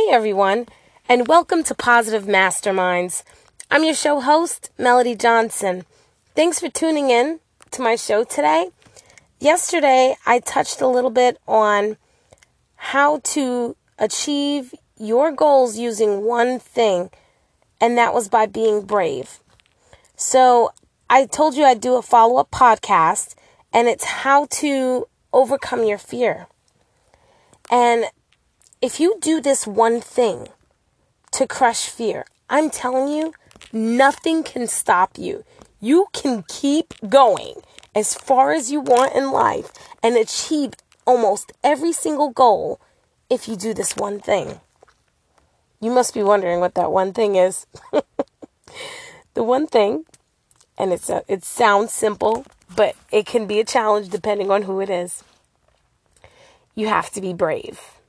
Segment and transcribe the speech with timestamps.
[0.00, 0.66] Hey everyone,
[1.10, 3.22] and welcome to Positive Masterminds.
[3.70, 5.84] I'm your show host, Melody Johnson.
[6.34, 7.40] Thanks for tuning in
[7.72, 8.70] to my show today.
[9.40, 11.98] Yesterday, I touched a little bit on
[12.76, 17.10] how to achieve your goals using one thing,
[17.78, 19.40] and that was by being brave.
[20.16, 20.70] So,
[21.10, 23.34] I told you I'd do a follow up podcast,
[23.70, 26.46] and it's how to overcome your fear.
[27.70, 28.06] And
[28.82, 30.48] if you do this one thing
[31.32, 33.34] to crush fear, I'm telling you,
[33.72, 35.44] nothing can stop you.
[35.80, 37.56] You can keep going
[37.94, 39.70] as far as you want in life
[40.02, 40.72] and achieve
[41.06, 42.80] almost every single goal
[43.28, 44.60] if you do this one thing.
[45.80, 47.66] You must be wondering what that one thing is.
[49.34, 50.04] the one thing,
[50.78, 54.80] and it's a, it sounds simple, but it can be a challenge depending on who
[54.80, 55.22] it is.
[56.74, 57.99] You have to be brave.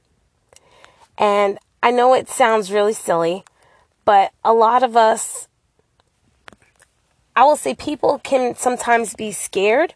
[1.17, 3.43] And I know it sounds really silly,
[4.05, 5.47] but a lot of us,
[7.35, 9.93] I will say people can sometimes be scared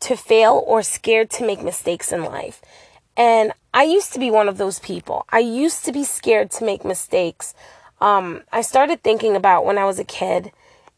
[0.00, 2.60] to fail or scared to make mistakes in life.
[3.16, 5.26] And I used to be one of those people.
[5.30, 7.54] I used to be scared to make mistakes.
[8.00, 10.50] Um, I started thinking about when I was a kid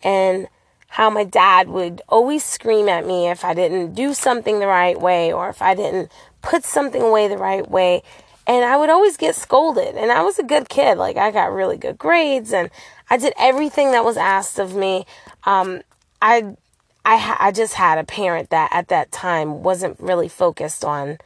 [0.03, 0.49] and
[0.89, 5.01] how my dad would always scream at me if I didn't do something the right
[5.01, 8.03] way or if I didn't put something away the right way
[8.47, 9.97] and I would always get scolded.
[9.97, 10.99] And I was a good kid.
[10.99, 12.71] Like I got really good grades and
[13.09, 15.07] I did everything that was asked of me.
[15.45, 15.83] Um,
[16.21, 16.57] I,
[17.05, 21.19] I, I just had a parent that at that time wasn't really focused on,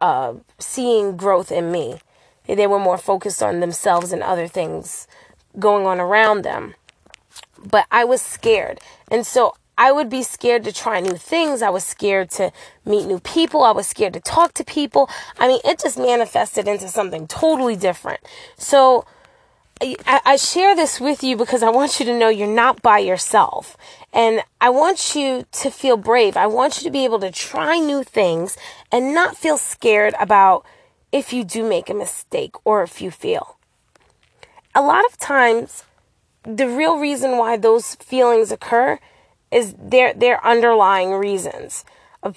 [0.00, 2.00] uh, seeing growth in me.
[2.46, 5.08] They were more focused on themselves and other things
[5.58, 6.74] going on around them.
[7.58, 8.80] But I was scared.
[9.10, 11.60] And so I would be scared to try new things.
[11.60, 12.50] I was scared to
[12.84, 13.62] meet new people.
[13.62, 15.10] I was scared to talk to people.
[15.38, 18.20] I mean, it just manifested into something totally different.
[18.56, 19.04] So
[19.80, 22.98] I, I, share this with you because I want you to know you're not by
[22.98, 23.76] yourself.
[24.10, 26.36] And I want you to feel brave.
[26.36, 28.56] I want you to be able to try new things
[28.90, 30.64] and not feel scared about
[31.12, 33.58] if you do make a mistake or if you fail.
[34.74, 35.84] A lot of times,
[36.42, 38.98] the real reason why those feelings occur
[39.50, 41.84] is their their underlying reasons.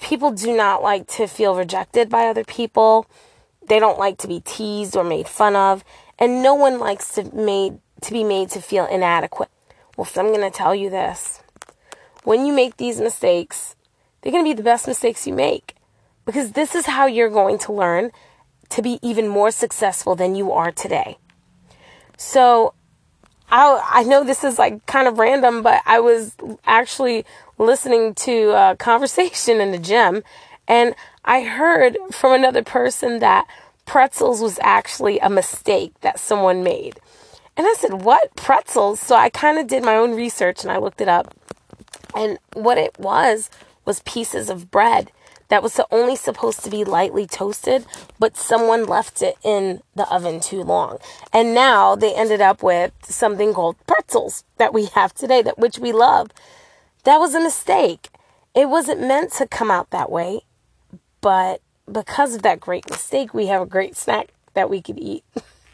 [0.00, 3.06] People do not like to feel rejected by other people.
[3.66, 5.84] They don't like to be teased or made fun of,
[6.18, 9.50] and no one likes to made to be made to feel inadequate.
[9.96, 11.42] Well, so I'm going to tell you this.
[12.24, 13.76] When you make these mistakes,
[14.20, 15.74] they're going to be the best mistakes you make
[16.24, 18.10] because this is how you're going to learn
[18.70, 21.18] to be even more successful than you are today.
[22.16, 22.74] So,
[23.50, 26.34] I I know this is like kind of random, but I was
[26.64, 27.24] actually
[27.58, 30.22] listening to a conversation in the gym,
[30.68, 30.94] and
[31.24, 33.46] I heard from another person that
[33.86, 37.00] pretzels was actually a mistake that someone made.
[37.56, 40.78] And I said, "What pretzels?" So I kind of did my own research and I
[40.78, 41.34] looked it up.
[42.14, 43.50] And what it was
[43.84, 45.12] was pieces of bread
[45.50, 47.84] that was only supposed to be lightly toasted,
[48.18, 50.98] but someone left it in the oven too long.
[51.32, 55.78] And now they ended up with something called pretzels that we have today, that which
[55.78, 56.30] we love.
[57.04, 58.08] That was a mistake.
[58.54, 60.40] It wasn't meant to come out that way,
[61.20, 65.24] but because of that great mistake, we have a great snack that we could eat.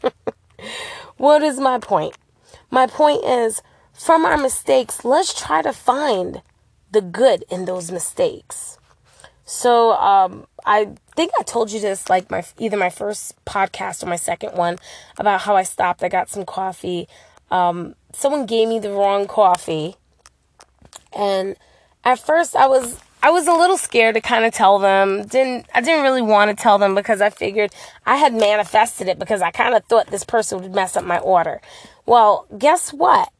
[1.17, 2.17] what is my point?
[2.71, 3.61] My point is
[3.93, 6.41] from our mistakes, let's try to find
[6.91, 8.77] the good in those mistakes.
[9.47, 14.07] So um, I think I told you this like my either my first podcast or
[14.07, 14.77] my second one
[15.17, 16.03] about how I stopped.
[16.03, 17.07] I got some coffee.
[17.49, 19.95] Um, someone gave me the wrong coffee,
[21.15, 21.55] and
[22.03, 25.25] at first I was I was a little scared to kind of tell them.
[25.25, 27.71] Didn't I didn't really want to tell them because I figured
[28.05, 31.19] I had manifested it because I kind of thought this person would mess up my
[31.19, 31.61] order.
[32.05, 33.31] Well, guess what?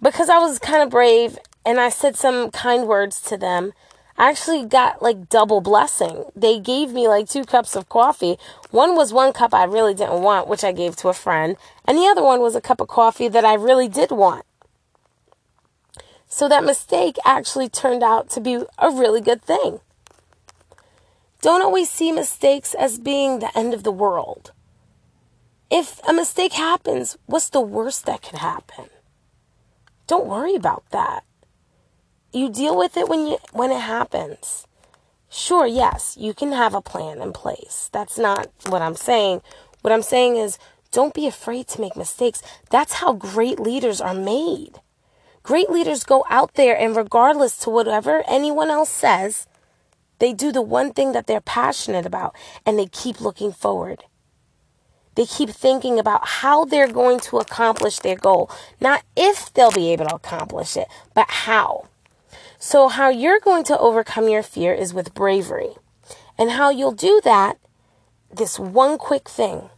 [0.00, 3.74] Because I was kind of brave and I said some kind words to them
[4.18, 6.24] actually got like double blessing.
[6.34, 8.36] They gave me like two cups of coffee.
[8.70, 11.98] One was one cup I really didn't want, which I gave to a friend, and
[11.98, 14.44] the other one was a cup of coffee that I really did want.
[16.28, 19.80] So that mistake actually turned out to be a really good thing.
[21.40, 24.52] Don't always see mistakes as being the end of the world.
[25.70, 28.86] If a mistake happens, what's the worst that could happen?
[30.06, 31.24] Don't worry about that
[32.34, 34.66] you deal with it when you when it happens.
[35.30, 37.88] Sure, yes, you can have a plan in place.
[37.92, 39.42] That's not what I'm saying.
[39.82, 40.58] What I'm saying is
[40.90, 42.42] don't be afraid to make mistakes.
[42.70, 44.80] That's how great leaders are made.
[45.42, 49.46] Great leaders go out there and regardless to whatever anyone else says,
[50.20, 52.34] they do the one thing that they're passionate about
[52.64, 54.04] and they keep looking forward.
[55.16, 58.50] They keep thinking about how they're going to accomplish their goal.
[58.80, 61.88] Not if they'll be able to accomplish it, but how.
[62.66, 65.74] So, how you're going to overcome your fear is with bravery.
[66.38, 67.58] And how you'll do that,
[68.34, 69.68] this one quick thing.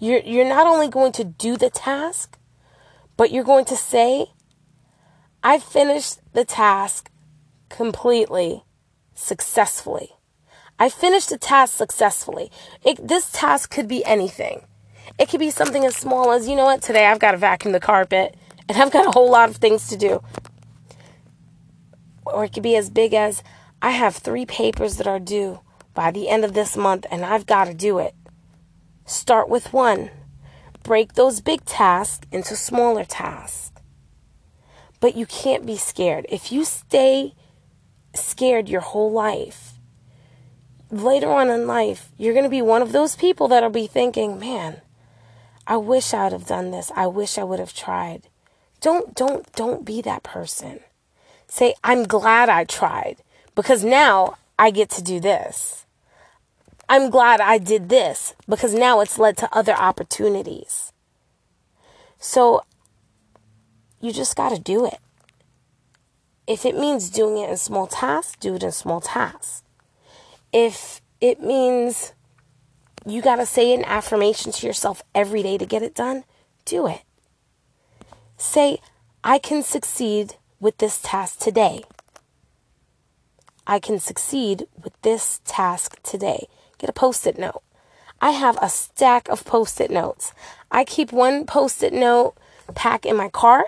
[0.00, 2.36] You're, you're not only going to do the task,
[3.16, 4.32] but you're going to say,
[5.40, 7.08] I finished the task
[7.68, 8.64] completely,
[9.14, 10.16] successfully.
[10.76, 12.50] I finished the task successfully.
[12.84, 14.62] It, this task could be anything.
[15.20, 17.70] It could be something as small as, you know what, today I've got to vacuum
[17.70, 18.34] the carpet
[18.68, 20.20] and I've got a whole lot of things to do.
[22.32, 23.42] Or it could be as big as,
[23.80, 25.60] I have three papers that are due
[25.94, 28.14] by the end of this month and I've got to do it.
[29.06, 30.10] Start with one.
[30.82, 33.72] Break those big tasks into smaller tasks.
[35.00, 36.26] But you can't be scared.
[36.28, 37.34] If you stay
[38.14, 39.74] scared your whole life,
[40.90, 44.38] later on in life, you're going to be one of those people that'll be thinking,
[44.38, 44.80] man,
[45.66, 46.90] I wish I would have done this.
[46.96, 48.28] I wish I would have tried.
[48.80, 50.80] Don't, don't, don't be that person.
[51.48, 53.16] Say, I'm glad I tried
[53.54, 55.86] because now I get to do this.
[56.88, 60.92] I'm glad I did this because now it's led to other opportunities.
[62.18, 62.62] So
[64.00, 64.98] you just got to do it.
[66.46, 69.62] If it means doing it in small tasks, do it in small tasks.
[70.52, 72.14] If it means
[73.04, 76.24] you got to say an affirmation to yourself every day to get it done,
[76.64, 77.02] do it.
[78.36, 78.78] Say,
[79.22, 81.84] I can succeed with this task today.
[83.66, 86.46] I can succeed with this task today.
[86.78, 87.62] Get a post it note.
[88.20, 90.32] I have a stack of post it notes.
[90.70, 92.34] I keep one post it note
[92.74, 93.64] pack in my car.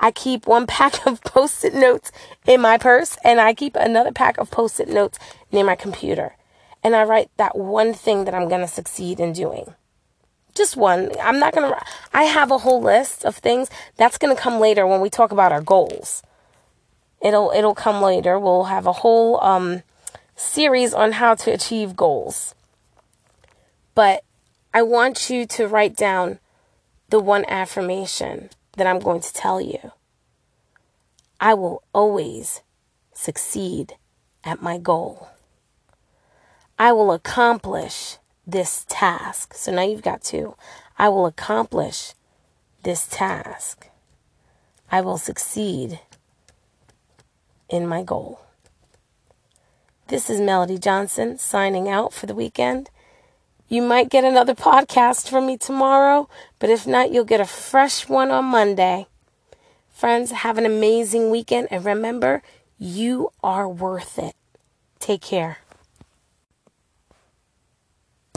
[0.00, 2.10] I keep one pack of post it notes
[2.46, 5.18] in my purse, and I keep another pack of post it notes
[5.52, 6.36] near my computer.
[6.82, 9.74] And I write that one thing that I'm going to succeed in doing.
[10.54, 11.10] Just one.
[11.20, 11.80] I'm not going to,
[12.12, 15.32] I have a whole list of things that's going to come later when we talk
[15.32, 16.22] about our goals.
[17.24, 18.38] It'll, it'll come later.
[18.38, 19.82] We'll have a whole, um,
[20.36, 22.54] series on how to achieve goals.
[23.94, 24.24] But
[24.72, 26.38] I want you to write down
[27.08, 29.92] the one affirmation that I'm going to tell you.
[31.40, 32.62] I will always
[33.12, 33.94] succeed
[34.42, 35.28] at my goal.
[36.78, 39.54] I will accomplish this task.
[39.54, 40.56] So now you've got two.
[40.98, 42.14] I will accomplish
[42.82, 43.88] this task.
[44.90, 46.00] I will succeed
[47.68, 48.40] in my goal.
[50.08, 52.90] This is Melody Johnson signing out for the weekend.
[53.68, 56.28] You might get another podcast from me tomorrow,
[56.58, 59.06] but if not, you'll get a fresh one on Monday.
[59.88, 62.42] Friends, have an amazing weekend and remember,
[62.78, 64.36] you are worth it.
[64.98, 65.63] Take care.